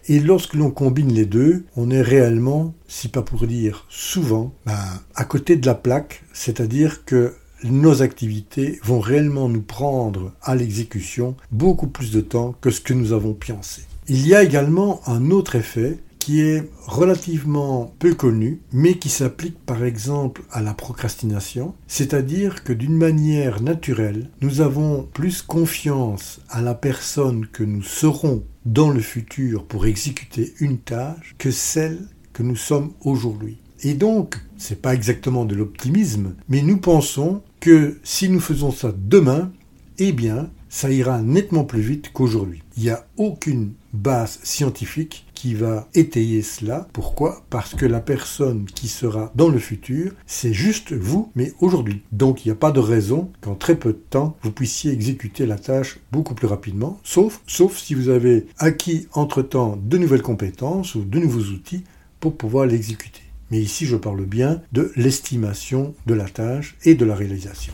Et 0.08 0.20
lorsque 0.20 0.54
l'on 0.54 0.70
combine 0.70 1.12
les 1.12 1.26
deux, 1.26 1.66
on 1.76 1.90
est 1.90 2.02
réellement, 2.02 2.76
si 2.88 3.08
pas 3.08 3.24
pour 3.24 3.48
dire 3.48 3.86
souvent, 3.90 4.54
ben, 4.66 4.78
à 5.16 5.26
côté 5.26 5.56
de 5.56 5.66
la 5.66 5.74
plaque, 5.74 6.24
c'est-à-dire 6.32 7.06
que 7.06 7.34
nos 7.64 8.04
activités 8.04 8.80
vont 8.84 9.00
réellement 9.00 9.50
nous 9.50 9.62
prendre 9.62 10.34
à 10.44 10.56
l'exécution 10.56 11.36
beaucoup 11.52 11.88
plus 11.88 12.12
de 12.12 12.22
temps 12.22 12.54
que 12.62 12.70
ce 12.70 12.82
que 12.82 12.94
nous 12.94 13.14
avons 13.14 13.34
pensé. 13.34 13.82
Il 14.08 14.28
y 14.28 14.36
a 14.36 14.44
également 14.44 15.02
un 15.10 15.32
autre 15.32 15.56
effet 15.56 15.98
est 16.30 16.70
relativement 16.86 17.94
peu 18.00 18.14
connu, 18.14 18.62
mais 18.72 18.96
qui 18.96 19.10
s'applique 19.10 19.58
par 19.66 19.84
exemple 19.84 20.44
à 20.52 20.62
la 20.62 20.74
procrastination, 20.74 21.76
c'est-à-dire 21.88 22.64
que 22.64 22.74
d'une 22.74 22.98
manière 22.98 23.62
naturelle, 23.62 24.30
nous 24.42 24.62
avons 24.62 25.08
plus 25.14 25.42
confiance 25.42 26.40
à 26.50 26.62
la 26.62 26.74
personne 26.74 27.48
que 27.48 27.64
nous 27.64 27.84
serons 27.84 28.44
dans 28.66 28.90
le 28.90 29.02
futur 29.02 29.66
pour 29.66 29.86
exécuter 29.86 30.54
une 30.60 30.80
tâche 30.80 31.36
que 31.38 31.52
celle 31.52 32.00
que 32.34 32.44
nous 32.44 32.56
sommes 32.56 32.94
aujourd'hui. 33.02 33.60
Et 33.84 33.94
donc, 33.94 34.38
c'est 34.58 34.82
pas 34.82 34.94
exactement 34.94 35.46
de 35.46 35.56
l'optimisme, 35.56 36.36
mais 36.50 36.62
nous 36.62 36.78
pensons 36.78 37.42
que 37.60 38.00
si 38.04 38.30
nous 38.30 38.40
faisons 38.40 38.72
ça 38.72 38.94
demain, 38.98 39.52
eh 39.98 40.12
bien, 40.12 40.50
ça 40.70 40.92
ira 40.92 41.22
nettement 41.22 41.64
plus 41.64 41.82
vite 41.82 42.12
qu'aujourd'hui. 42.12 42.64
Il 42.78 42.84
n'y 42.84 42.90
a 42.90 43.06
aucune 43.18 43.74
base 43.96 44.40
scientifique 44.44 45.26
qui 45.34 45.54
va 45.54 45.88
étayer 45.94 46.42
cela. 46.42 46.88
Pourquoi? 46.94 47.44
Parce 47.50 47.76
que 47.76 47.86
la 47.86 48.00
personne 48.00 48.66
qui 48.66 48.88
sera 48.88 49.32
dans 49.36 49.50
le 49.50 49.60
futur, 49.60 50.14
c'est 50.26 50.54
juste 50.54 50.94
vous, 50.94 51.32
mais 51.36 51.54
aujourd'hui. 51.60 52.02
Donc 52.12 52.46
il 52.46 52.50
n'y 52.50 52.54
a 52.54 52.56
pas 52.56 52.72
de 52.72 52.80
raison 52.80 53.32
qu'en 53.42 53.56
très 53.56 53.76
peu 53.76 53.94
de 53.94 54.02
temps, 54.10 54.38
vous 54.42 54.52
puissiez 54.52 54.92
exécuter 54.92 55.46
la 55.46 55.58
tâche 55.58 56.00
beaucoup 56.12 56.34
plus 56.34 56.48
rapidement, 56.48 57.00
sauf, 57.04 57.42
sauf 57.48 57.78
si 57.78 57.94
vous 57.94 58.10
avez 58.10 58.48
acquis 58.58 59.08
entre-temps 59.14 59.78
de 59.82 59.98
nouvelles 59.98 60.22
compétences 60.22 60.96
ou 60.96 61.04
de 61.04 61.20
nouveaux 61.20 61.52
outils 61.52 61.84
pour 62.20 62.36
pouvoir 62.36 62.66
l'exécuter. 62.66 63.22
Mais 63.52 63.60
ici, 63.60 63.86
je 63.86 63.96
parle 63.96 64.26
bien 64.26 64.62
de 64.72 64.92
l'estimation 64.96 65.94
de 66.08 66.14
la 66.16 66.26
tâche 66.26 66.76
et 66.84 66.96
de 66.96 67.06
la 67.06 67.16
réalisation. 67.16 67.74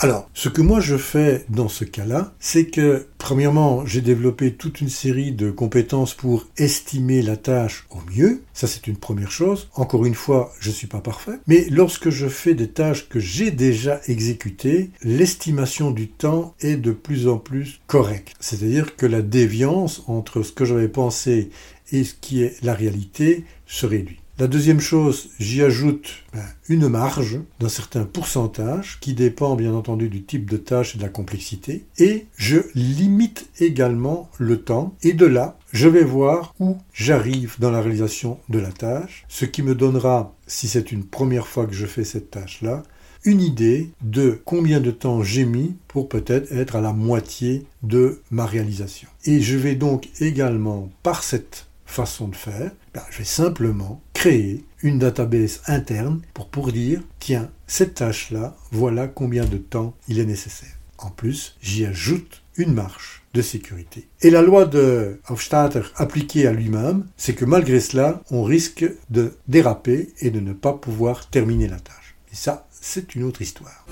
Alors, 0.00 0.30
ce 0.32 0.48
que 0.48 0.62
moi 0.62 0.78
je 0.78 0.96
fais 0.96 1.44
dans 1.48 1.68
ce 1.68 1.84
cas-là, 1.84 2.32
c'est 2.38 2.66
que, 2.66 3.08
premièrement, 3.18 3.84
j'ai 3.84 4.00
développé 4.00 4.52
toute 4.54 4.80
une 4.80 4.88
série 4.88 5.32
de 5.32 5.50
compétences 5.50 6.14
pour 6.14 6.46
estimer 6.56 7.20
la 7.20 7.36
tâche 7.36 7.84
au 7.90 7.98
mieux. 8.14 8.42
Ça, 8.52 8.68
c'est 8.68 8.86
une 8.86 8.96
première 8.96 9.32
chose. 9.32 9.68
Encore 9.74 10.06
une 10.06 10.14
fois, 10.14 10.52
je 10.60 10.68
ne 10.68 10.74
suis 10.74 10.86
pas 10.86 11.00
parfait. 11.00 11.40
Mais 11.48 11.66
lorsque 11.68 12.10
je 12.10 12.28
fais 12.28 12.54
des 12.54 12.68
tâches 12.68 13.08
que 13.08 13.18
j'ai 13.18 13.50
déjà 13.50 14.00
exécutées, 14.06 14.90
l'estimation 15.02 15.90
du 15.90 16.06
temps 16.06 16.54
est 16.60 16.76
de 16.76 16.92
plus 16.92 17.26
en 17.26 17.38
plus 17.38 17.80
correcte. 17.88 18.36
C'est-à-dire 18.38 18.94
que 18.94 19.06
la 19.06 19.20
déviance 19.20 20.04
entre 20.06 20.44
ce 20.44 20.52
que 20.52 20.64
j'avais 20.64 20.86
pensé 20.86 21.50
et 21.90 22.04
ce 22.04 22.14
qui 22.14 22.44
est 22.44 22.54
la 22.62 22.74
réalité 22.74 23.44
se 23.66 23.84
réduit. 23.84 24.20
La 24.40 24.46
deuxième 24.46 24.78
chose, 24.78 25.30
j'y 25.40 25.62
ajoute 25.62 26.22
ben, 26.32 26.44
une 26.68 26.86
marge 26.86 27.40
d'un 27.58 27.68
certain 27.68 28.04
pourcentage 28.04 29.00
qui 29.00 29.12
dépend 29.12 29.56
bien 29.56 29.74
entendu 29.74 30.08
du 30.08 30.22
type 30.22 30.48
de 30.48 30.56
tâche 30.56 30.94
et 30.94 30.98
de 30.98 31.02
la 31.02 31.08
complexité. 31.08 31.86
Et 31.98 32.26
je 32.36 32.58
limite 32.76 33.48
également 33.58 34.30
le 34.38 34.60
temps. 34.60 34.94
Et 35.02 35.12
de 35.12 35.26
là, 35.26 35.58
je 35.72 35.88
vais 35.88 36.04
voir 36.04 36.54
où 36.60 36.76
j'arrive 36.92 37.56
dans 37.58 37.72
la 37.72 37.80
réalisation 37.80 38.38
de 38.48 38.60
la 38.60 38.70
tâche, 38.70 39.24
ce 39.26 39.44
qui 39.44 39.64
me 39.64 39.74
donnera, 39.74 40.36
si 40.46 40.68
c'est 40.68 40.92
une 40.92 41.04
première 41.04 41.48
fois 41.48 41.66
que 41.66 41.74
je 41.74 41.86
fais 41.86 42.04
cette 42.04 42.30
tâche-là, 42.30 42.84
une 43.24 43.40
idée 43.40 43.90
de 44.02 44.40
combien 44.44 44.78
de 44.78 44.92
temps 44.92 45.20
j'ai 45.24 45.46
mis 45.46 45.74
pour 45.88 46.08
peut-être 46.08 46.52
être 46.52 46.76
à 46.76 46.80
la 46.80 46.92
moitié 46.92 47.66
de 47.82 48.22
ma 48.30 48.46
réalisation. 48.46 49.08
Et 49.24 49.40
je 49.40 49.56
vais 49.56 49.74
donc 49.74 50.08
également, 50.20 50.92
par 51.02 51.24
cette 51.24 51.66
façon 51.88 52.28
de 52.28 52.36
faire, 52.36 52.70
ben, 52.94 53.02
je 53.10 53.18
vais 53.18 53.24
simplement 53.24 54.00
créer 54.18 54.64
une 54.82 54.98
database 54.98 55.60
interne 55.68 56.22
pour, 56.50 56.72
dire, 56.72 57.00
tiens, 57.20 57.52
cette 57.68 57.94
tâche-là, 57.94 58.56
voilà 58.72 59.06
combien 59.06 59.44
de 59.44 59.58
temps 59.58 59.94
il 60.08 60.18
est 60.18 60.24
nécessaire. 60.24 60.76
En 60.98 61.10
plus, 61.10 61.56
j'y 61.62 61.86
ajoute 61.86 62.42
une 62.56 62.74
marche 62.74 63.22
de 63.32 63.42
sécurité. 63.42 64.08
Et 64.22 64.30
la 64.30 64.42
loi 64.42 64.64
de 64.64 65.20
Hofstadter 65.28 65.82
appliquée 65.94 66.48
à 66.48 66.52
lui-même, 66.52 67.06
c'est 67.16 67.34
que 67.34 67.44
malgré 67.44 67.78
cela, 67.78 68.20
on 68.32 68.42
risque 68.42 68.84
de 69.08 69.34
déraper 69.46 70.12
et 70.18 70.30
de 70.30 70.40
ne 70.40 70.52
pas 70.52 70.72
pouvoir 70.72 71.30
terminer 71.30 71.68
la 71.68 71.78
tâche. 71.78 72.16
Et 72.32 72.34
ça, 72.34 72.66
c'est 72.72 73.14
une 73.14 73.22
autre 73.22 73.40
histoire. 73.40 73.86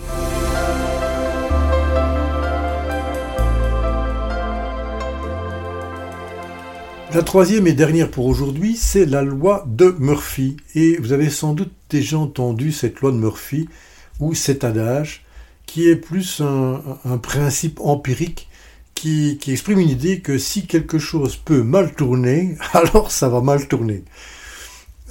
La 7.16 7.23
troisième 7.23 7.66
et 7.66 7.73
dernière 7.73 8.11
pour 8.11 8.26
aujourd'hui, 8.26 8.76
c'est 8.76 9.06
la 9.06 9.23
loi 9.23 9.64
de 9.66 9.96
Murphy. 9.99 10.58
Et 10.75 10.99
vous 10.99 11.14
avez 11.14 11.30
sans 11.30 11.54
doute 11.54 11.73
déjà 11.88 12.18
entendu 12.18 12.73
cette 12.73 13.00
loi 13.00 13.11
de 13.11 13.16
Murphy, 13.16 13.70
ou 14.20 14.35
cet 14.35 14.64
adage, 14.64 15.25
qui 15.64 15.88
est 15.88 15.96
plus 15.96 16.42
un, 16.42 17.16
principe 17.16 17.80
empirique 17.80 18.50
qui, 18.92 19.38
exprime 19.49 19.78
une 19.78 19.88
idée 19.88 20.20
que 20.20 20.37
si 20.37 20.66
quelque 20.66 20.99
chose 20.99 21.37
peut 21.37 21.62
mal 21.62 21.94
tourner, 21.94 22.58
alors 22.75 23.11
ça 23.11 23.30
va 23.30 23.40
mal 23.40 23.66
tourner. 23.66 24.04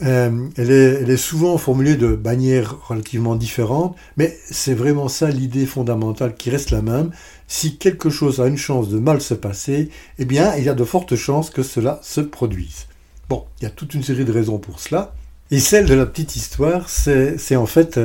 Euh, 0.04 0.50
elle, 0.58 0.72
est, 0.72 1.18
souvent 1.18 1.58
formulée 1.58 1.96
de 1.96 2.20
manière 2.22 2.76
relativement 2.88 3.36
différente, 3.36 3.96
mais 4.18 4.38
c'est 4.52 4.74
vraiment 4.74 5.08
ça 5.08 5.30
l'idée 5.30 5.66
fondamentale 5.66 6.36
qui 6.36 6.50
reste 6.50 6.72
la 6.72 6.82
même, 6.82 7.12
si 7.48 7.78
quelque 7.78 8.10
chose 8.10 8.42
a 8.42 8.48
une 8.48 8.58
chance 8.58 8.90
de 8.90 9.00
mal 9.00 9.22
se 9.22 9.34
passer, 9.34 9.90
eh 10.20 10.26
bien, 10.26 10.54
il 10.58 10.64
y 10.64 10.70
a 10.70 10.74
de 10.74 10.84
fortes 10.84 11.16
chances 11.16 11.50
que 11.50 11.64
cela 11.64 12.00
se 12.04 12.20
produise. 12.20 12.88
Bon, 13.30 13.46
il 13.60 13.64
y 13.64 13.68
a 13.68 13.72
toute 13.72 13.94
une 13.94 14.04
série 14.04 14.26
de 14.26 14.32
raisons 14.32 14.58
pour 14.58 14.80
cela. 14.80 15.14
Et 15.52 15.60
celle 15.60 15.86
de 15.86 15.94
la 15.94 16.06
petite 16.06 16.36
histoire, 16.36 16.90
c'est 16.90 17.56
en 17.56 17.66
fait 17.66 18.00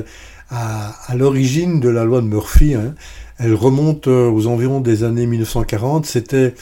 à, 0.51 1.15
l'origine 1.17 1.81
de 1.81 1.89
la 1.89 2.05
loi 2.05 2.21
de 2.21 2.27
Murphy. 2.27 2.75
Hein. 2.75 2.95
Elle 3.39 3.55
remonte 3.55 4.09
euh, 4.09 4.31
aux 4.31 4.47
environs 4.47 4.81
des 4.81 5.05
années 5.05 5.27
1940. 5.27 6.05
C'était 6.05 6.53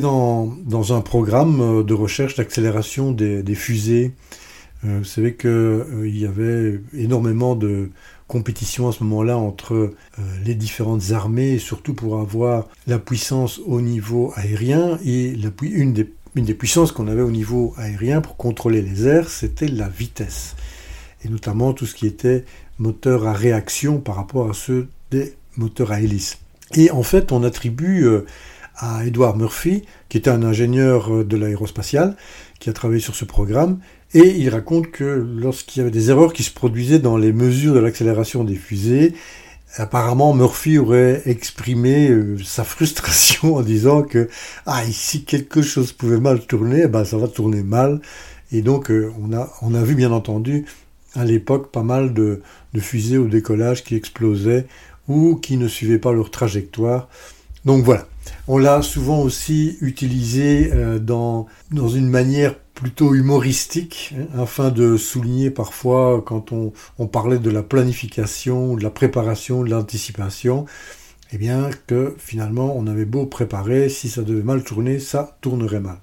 dans, 0.00 0.52
un 0.90 1.00
programme 1.00 1.60
euh, 1.60 1.82
de 1.82 1.94
recherche 1.94 2.36
d'accélération 2.36 3.10
des, 3.10 3.54
fusées. 3.54 4.12
Euh, 4.84 4.98
vous 4.98 5.04
savez 5.04 5.34
qu'il 5.34 6.16
y 6.16 6.26
avait 6.26 6.80
énormément 6.92 7.54
de, 7.54 7.90
compétition 8.32 8.88
à 8.88 8.92
ce 8.92 9.04
moment-là 9.04 9.36
entre 9.36 9.74
euh, 9.74 9.92
les 10.42 10.54
différentes 10.54 11.10
armées, 11.10 11.58
surtout 11.58 11.92
pour 11.92 12.18
avoir 12.18 12.66
la 12.86 12.98
puissance 12.98 13.60
au 13.66 13.82
niveau 13.82 14.32
aérien. 14.36 14.98
Et 15.04 15.36
la, 15.36 15.50
une, 15.60 15.92
des, 15.92 16.10
une 16.34 16.46
des 16.46 16.54
puissances 16.54 16.92
qu'on 16.92 17.08
avait 17.08 17.20
au 17.20 17.30
niveau 17.30 17.74
aérien 17.76 18.22
pour 18.22 18.38
contrôler 18.38 18.80
les 18.80 19.06
airs, 19.06 19.28
c'était 19.28 19.68
la 19.68 19.90
vitesse. 19.90 20.56
Et 21.22 21.28
notamment 21.28 21.74
tout 21.74 21.84
ce 21.84 21.94
qui 21.94 22.06
était 22.06 22.46
moteur 22.78 23.26
à 23.26 23.34
réaction 23.34 24.00
par 24.00 24.16
rapport 24.16 24.48
à 24.48 24.54
ceux 24.54 24.88
des 25.10 25.34
moteurs 25.58 25.92
à 25.92 26.00
hélice. 26.00 26.38
Et 26.74 26.90
en 26.90 27.02
fait, 27.02 27.32
on 27.32 27.42
attribue 27.44 28.06
euh, 28.06 28.24
à 28.76 29.04
Edward 29.06 29.36
Murphy, 29.36 29.82
qui 30.08 30.18
était 30.18 30.30
un 30.30 30.42
ingénieur 30.42 31.12
euh, 31.12 31.24
de 31.24 31.36
l'aérospatiale, 31.36 32.16
qui 32.58 32.70
a 32.70 32.72
travaillé 32.72 33.00
sur 33.00 33.14
ce 33.14 33.24
programme, 33.24 33.78
et 34.14 34.36
il 34.36 34.48
raconte 34.50 34.90
que 34.90 35.04
lorsqu'il 35.04 35.80
y 35.80 35.82
avait 35.82 35.90
des 35.90 36.10
erreurs 36.10 36.32
qui 36.32 36.42
se 36.42 36.50
produisaient 36.50 36.98
dans 36.98 37.16
les 37.16 37.32
mesures 37.32 37.74
de 37.74 37.78
l'accélération 37.78 38.44
des 38.44 38.56
fusées, 38.56 39.14
apparemment 39.76 40.34
Murphy 40.34 40.78
aurait 40.78 41.22
exprimé 41.26 42.10
euh, 42.10 42.36
sa 42.44 42.64
frustration 42.64 43.56
en 43.56 43.62
disant 43.62 44.02
que 44.02 44.28
ah 44.66 44.82
si 44.90 45.24
quelque 45.24 45.62
chose 45.62 45.92
pouvait 45.92 46.20
mal 46.20 46.46
tourner, 46.46 46.82
eh 46.84 46.88
ben 46.88 47.04
ça 47.04 47.16
va 47.16 47.28
tourner 47.28 47.62
mal. 47.62 48.00
Et 48.52 48.60
donc 48.60 48.90
euh, 48.90 49.10
on 49.20 49.32
a 49.32 49.50
on 49.62 49.74
a 49.74 49.82
vu 49.82 49.94
bien 49.94 50.12
entendu 50.12 50.66
à 51.14 51.24
l'époque 51.24 51.70
pas 51.72 51.82
mal 51.82 52.12
de 52.12 52.42
fusées 52.78 53.18
au 53.18 53.26
décollage 53.26 53.84
qui 53.84 53.96
explosaient 53.96 54.66
ou 55.08 55.36
qui 55.36 55.56
ne 55.56 55.68
suivaient 55.68 55.98
pas 55.98 56.12
leur 56.12 56.30
trajectoire. 56.30 57.08
Donc 57.64 57.84
voilà, 57.84 58.06
on 58.48 58.58
l'a 58.58 58.82
souvent 58.82 59.20
aussi 59.20 59.78
utilisé 59.80 60.70
euh, 60.72 60.98
dans, 60.98 61.46
une 61.70 62.08
manière 62.08 62.58
plutôt 62.74 63.14
humoristique, 63.14 64.14
hein, 64.18 64.26
afin 64.42 64.70
de 64.70 64.96
souligner 64.96 65.50
parfois 65.50 66.22
quand 66.24 66.52
on, 66.52 66.72
on, 66.98 67.06
parlait 67.06 67.38
de 67.38 67.50
la 67.50 67.62
planification, 67.62 68.76
de 68.76 68.82
la 68.82 68.90
préparation, 68.90 69.62
de 69.62 69.70
l'anticipation, 69.70 70.66
eh 71.32 71.38
bien 71.38 71.70
que 71.86 72.14
finalement 72.18 72.76
on 72.76 72.86
avait 72.86 73.04
beau 73.04 73.26
préparer, 73.26 73.88
si 73.88 74.08
ça 74.08 74.22
devait 74.22 74.42
mal 74.42 74.64
tourner, 74.64 74.98
ça 74.98 75.38
tournerait 75.40 75.80
mal. 75.80 75.98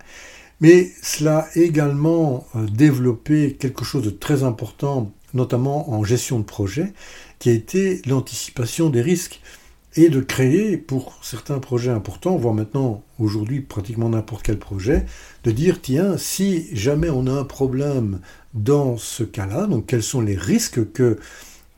Mais 0.62 0.91
cela 1.01 1.39
a 1.39 1.58
également 1.58 2.48
euh, 2.55 2.65
développé 2.65 3.55
quelque 3.60 3.86
chose 3.86 4.03
de 4.03 4.10
très 4.10 4.43
important, 4.43 5.12
notamment 5.34 5.91
en 5.91 6.03
gestion 6.03 6.39
de 6.39 6.43
projet, 6.43 6.93
qui 7.39 7.50
a 7.50 7.53
été 7.53 8.01
l'anticipation 8.05 8.89
des 8.89 9.01
risques 9.01 9.41
et 9.96 10.10
de 10.10 10.19
créer 10.19 10.77
pour 10.77 11.17
certains 11.24 11.60
projets 11.60 11.91
importants, 11.91 12.38
voire 12.38 12.53
maintenant 12.53 13.03
aujourd'hui 13.17 13.62
pratiquement 13.62 14.10
n'importe 14.10 14.43
quel 14.43 14.60
projet, 14.60 15.05
de 15.43 15.51
dire 15.51 15.81
tiens, 15.81 16.17
si 16.17 16.67
jamais 16.75 17.10
on 17.10 17.27
a 17.27 17.31
un 17.31 17.43
problème 17.43 18.19
dans 18.53 18.98
ce 18.98 19.24
cas-là, 19.24 19.65
donc 19.67 19.88
quels 19.88 20.03
sont 20.03 20.22
les 20.22 20.38
risques 20.38 20.91
que 20.91 21.17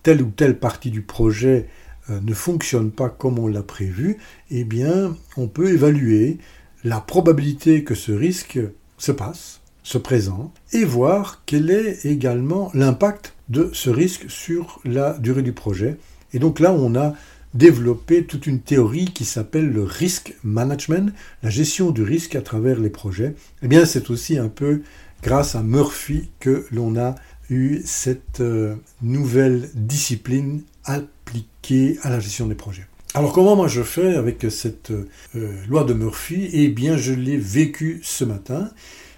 telle 0.03 0.21
ou 0.21 0.29
telle 0.29 0.59
partie 0.59 0.91
du 0.91 1.01
projet 1.01 1.67
euh, 2.09 2.19
ne 2.21 2.33
fonctionne 2.33 2.91
pas 2.91 3.09
comme 3.09 3.39
on 3.39 3.47
l'a 3.47 3.63
prévu, 3.63 4.17
eh 4.49 4.63
bien 4.63 5.15
on 5.37 5.47
peut 5.47 5.71
évaluer 5.71 6.37
la 6.83 6.99
probabilité 6.99 7.83
que 7.83 7.95
ce 7.95 8.11
risque 8.11 8.59
se 8.97 9.11
passe, 9.11 9.61
se 9.83 9.97
présente, 9.97 10.53
et 10.73 10.83
voir 10.83 11.43
quel 11.45 11.69
est 11.69 12.05
également 12.05 12.71
l'impact 12.73 13.33
de 13.49 13.69
ce 13.73 13.89
risque 13.89 14.29
sur 14.29 14.79
la 14.85 15.17
durée 15.17 15.41
du 15.41 15.53
projet. 15.53 15.97
Et 16.33 16.39
donc 16.39 16.59
là, 16.59 16.71
on 16.71 16.95
a 16.95 17.13
développé 17.53 18.23
toute 18.23 18.47
une 18.47 18.59
théorie 18.59 19.05
qui 19.05 19.25
s'appelle 19.25 19.69
le 19.69 19.83
risk 19.83 20.35
management, 20.43 21.13
la 21.43 21.49
gestion 21.49 21.91
du 21.91 22.03
risque 22.03 22.35
à 22.35 22.41
travers 22.41 22.79
les 22.79 22.89
projets. 22.89 23.35
Eh 23.61 23.67
bien, 23.67 23.85
c'est 23.85 24.09
aussi 24.09 24.37
un 24.37 24.47
peu 24.47 24.81
grâce 25.21 25.55
à 25.55 25.63
Murphy 25.63 26.29
que 26.39 26.65
l'on 26.71 26.97
a 26.97 27.15
eu 27.49 27.81
cette 27.85 28.39
euh, 28.39 28.75
nouvelle 29.01 29.69
discipline 29.75 30.63
appliquée 30.85 31.99
à 32.01 32.09
la 32.09 32.19
gestion 32.19 32.47
des 32.47 32.55
projets. 32.55 32.87
Alors 33.13 33.33
comment 33.33 33.57
moi 33.57 33.67
je 33.67 33.83
fais 33.83 34.15
avec 34.15 34.45
cette 34.49 34.91
euh, 34.91 35.53
loi 35.67 35.83
de 35.83 35.93
Murphy? 35.93 36.49
Eh 36.53 36.69
bien 36.69 36.95
je 36.95 37.11
l'ai 37.11 37.37
vécu 37.37 37.99
ce 38.03 38.23
matin. 38.23 38.71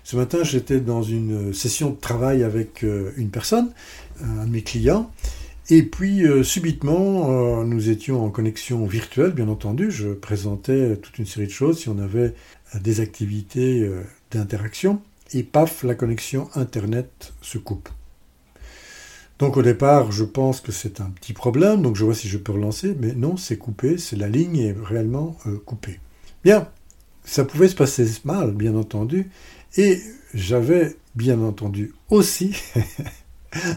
Ce 0.04 0.16
matin 0.16 0.40
j'étais 0.44 0.80
dans 0.80 1.04
une 1.04 1.54
session 1.54 1.92
de 1.92 1.96
travail 1.96 2.44
avec 2.44 2.84
euh, 2.84 3.12
une 3.18 3.30
personne, 3.30 3.72
un 4.22 4.46
de 4.46 4.50
mes 4.50 4.64
clients, 4.64 5.12
et 5.70 5.84
puis 5.84 6.24
subitement 6.44 7.64
nous 7.64 7.90
étions 7.90 8.24
en 8.24 8.30
connexion 8.30 8.86
virtuelle, 8.86 9.32
bien 9.32 9.48
entendu. 9.48 9.92
Je 9.92 10.10
présentais 10.10 10.98
toute 10.98 11.18
une 11.18 11.26
série 11.26 11.48
de 11.48 11.52
choses 11.52 11.80
si 11.80 11.90
on 11.90 12.00
avait 12.00 12.34
des 12.82 13.00
activités 13.00 13.90
d'interaction, 14.32 15.02
et 15.34 15.44
paf, 15.44 15.84
la 15.84 15.96
connexion 15.96 16.50
Internet 16.56 17.34
se 17.42 17.58
coupe. 17.58 17.90
Donc 19.40 19.58
au 19.58 19.62
départ, 19.62 20.12
je 20.12 20.24
pense 20.24 20.62
que 20.62 20.72
c'est 20.72 21.02
un 21.02 21.10
petit 21.10 21.34
problème, 21.34 21.82
donc 21.82 21.96
je 21.96 22.06
vois 22.06 22.16
si 22.16 22.28
je 22.28 22.38
peux 22.38 22.52
relancer, 22.52 22.96
mais 23.00 23.14
non, 23.14 23.36
c'est 23.36 23.58
coupé, 23.58 23.98
c'est 23.98 24.16
la 24.16 24.30
ligne 24.30 24.58
est 24.58 24.76
réellement 24.82 25.38
euh, 25.48 25.58
coupée. 25.66 26.00
Bien, 26.44 26.70
ça 27.24 27.44
pouvait 27.44 27.68
se 27.68 27.76
passer 27.76 28.08
mal, 28.26 28.52
bien 28.52 28.76
entendu, 28.76 29.32
et 29.76 30.00
j'avais 30.34 30.96
bien 31.16 31.42
entendu 31.42 31.94
aussi 32.10 32.56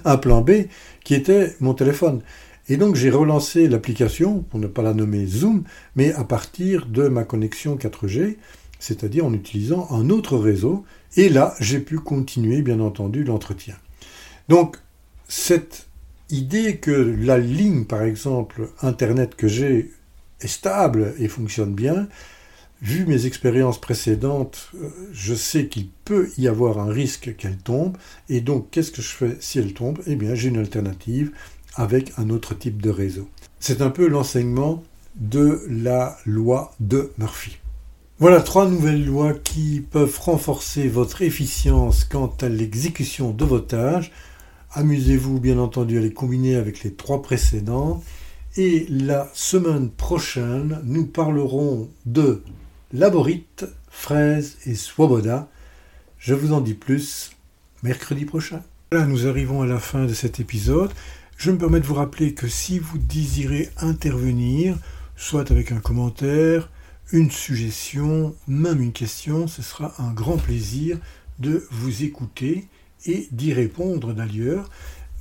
un 0.04 0.16
plan 0.16 0.42
B 0.42 0.66
qui 1.04 1.14
était 1.14 1.54
mon 1.60 1.74
téléphone. 1.74 2.22
Et 2.68 2.76
donc 2.76 2.96
j'ai 2.96 3.10
relancé 3.10 3.68
l'application, 3.68 4.40
pour 4.42 4.58
ne 4.58 4.66
pas 4.66 4.82
la 4.82 4.94
nommer 4.94 5.26
Zoom, 5.26 5.64
mais 5.94 6.12
à 6.12 6.24
partir 6.24 6.86
de 6.86 7.08
ma 7.08 7.24
connexion 7.24 7.76
4G, 7.76 8.36
c'est-à-dire 8.78 9.24
en 9.24 9.32
utilisant 9.32 9.88
un 9.90 10.10
autre 10.10 10.36
réseau, 10.36 10.84
et 11.16 11.28
là 11.28 11.54
j'ai 11.60 11.78
pu 11.78 11.98
continuer 11.98 12.62
bien 12.62 12.80
entendu 12.80 13.24
l'entretien. 13.24 13.76
Donc 14.48 14.78
cette 15.28 15.86
idée 16.30 16.78
que 16.78 16.90
la 16.90 17.38
ligne, 17.38 17.84
par 17.84 18.02
exemple, 18.02 18.70
Internet 18.82 19.36
que 19.36 19.46
j'ai 19.48 19.92
est 20.40 20.48
stable 20.48 21.14
et 21.18 21.28
fonctionne 21.28 21.74
bien, 21.74 22.08
vu 22.82 23.06
mes 23.06 23.26
expériences 23.26 23.80
précédentes, 23.80 24.70
euh, 24.74 24.88
je 25.12 25.34
sais 25.34 25.68
qu'il 25.68 25.88
peut 26.04 26.30
y 26.38 26.48
avoir 26.48 26.78
un 26.78 26.90
risque 26.90 27.36
qu'elle 27.36 27.56
tombe, 27.56 27.96
et 28.28 28.40
donc 28.40 28.70
qu'est-ce 28.70 28.90
que 28.90 29.02
je 29.02 29.08
fais 29.08 29.36
si 29.40 29.58
elle 29.58 29.74
tombe? 29.74 30.00
Eh 30.06 30.16
bien, 30.16 30.34
j'ai 30.34 30.48
une 30.48 30.58
alternative 30.58 31.32
avec 31.74 32.12
un 32.18 32.30
autre 32.30 32.54
type 32.54 32.80
de 32.80 32.90
réseau. 32.90 33.28
C'est 33.60 33.80
un 33.80 33.90
peu 33.90 34.06
l'enseignement 34.08 34.82
de 35.16 35.62
la 35.68 36.18
loi 36.26 36.74
de 36.80 37.12
Murphy. 37.18 37.58
Voilà 38.18 38.40
trois 38.40 38.68
nouvelles 38.68 39.04
lois 39.04 39.34
qui 39.34 39.80
peuvent 39.80 40.18
renforcer 40.20 40.88
votre 40.88 41.22
efficience 41.22 42.04
quant 42.04 42.32
à 42.40 42.48
l'exécution 42.48 43.30
de 43.30 43.44
vos 43.44 43.60
tâches 43.60 44.10
Amusez-vous 44.76 45.40
bien 45.40 45.58
entendu 45.58 45.96
à 45.96 46.02
les 46.02 46.12
combiner 46.12 46.54
avec 46.54 46.82
les 46.82 46.92
trois 46.92 47.22
précédents. 47.22 48.02
Et 48.58 48.84
la 48.90 49.30
semaine 49.32 49.88
prochaine, 49.88 50.80
nous 50.84 51.06
parlerons 51.06 51.88
de 52.04 52.42
laborite, 52.92 53.66
fraise 53.88 54.56
et 54.66 54.74
swoboda. 54.74 55.48
Je 56.18 56.34
vous 56.34 56.52
en 56.52 56.60
dis 56.60 56.74
plus 56.74 57.32
mercredi 57.82 58.24
prochain. 58.24 58.62
Là, 58.92 59.06
nous 59.06 59.26
arrivons 59.26 59.62
à 59.62 59.66
la 59.66 59.78
fin 59.78 60.06
de 60.06 60.14
cet 60.14 60.40
épisode. 60.40 60.92
Je 61.36 61.50
me 61.50 61.58
permets 61.58 61.80
de 61.80 61.86
vous 61.86 61.94
rappeler 61.94 62.34
que 62.34 62.48
si 62.48 62.78
vous 62.78 62.98
désirez 62.98 63.70
intervenir, 63.78 64.76
soit 65.16 65.50
avec 65.50 65.72
un 65.72 65.80
commentaire, 65.80 66.70
une 67.12 67.30
suggestion, 67.30 68.34
même 68.48 68.80
une 68.80 68.92
question, 68.92 69.46
ce 69.46 69.62
sera 69.62 69.94
un 69.98 70.12
grand 70.12 70.38
plaisir 70.38 70.98
de 71.38 71.66
vous 71.70 72.02
écouter 72.02 72.68
et 73.04 73.28
d'y 73.30 73.52
répondre 73.52 74.14
d'ailleurs. 74.14 74.70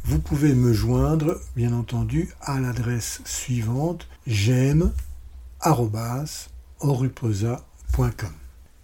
Vous 0.04 0.20
pouvez 0.20 0.54
me 0.54 0.74
joindre, 0.74 1.40
bien 1.56 1.74
entendu, 1.74 2.30
à 2.42 2.60
l'adresse 2.60 3.22
suivante 3.26 4.08
j'aime 4.28 4.92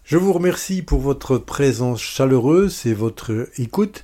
Je 0.04 0.18
vous 0.18 0.34
remercie 0.34 0.82
pour 0.82 1.00
votre 1.00 1.38
présence 1.38 2.02
chaleureuse 2.02 2.86
et 2.86 2.94
votre 2.94 3.48
écoute. 3.58 4.04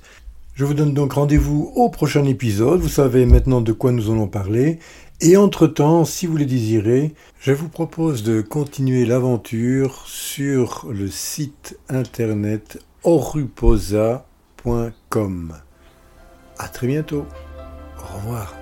Je 0.54 0.64
vous 0.64 0.74
donne 0.74 0.94
donc 0.94 1.12
rendez-vous 1.12 1.72
au 1.76 1.88
prochain 1.88 2.24
épisode. 2.24 2.80
Vous 2.80 2.88
savez 2.88 3.26
maintenant 3.26 3.60
de 3.60 3.72
quoi 3.72 3.92
nous 3.92 4.10
allons 4.10 4.26
parler. 4.26 4.78
Et 5.20 5.36
entre-temps, 5.36 6.04
si 6.04 6.26
vous 6.26 6.36
le 6.36 6.46
désirez, 6.46 7.14
je 7.40 7.52
vous 7.52 7.68
propose 7.68 8.22
de 8.22 8.40
continuer 8.40 9.04
l'aventure 9.04 10.04
sur 10.06 10.86
le 10.90 11.08
site 11.08 11.78
internet 11.88 12.78
oruposa.com. 13.02 15.54
A 16.58 16.68
très 16.68 16.86
bientôt. 16.86 17.26
Au 17.98 18.18
revoir. 18.18 18.54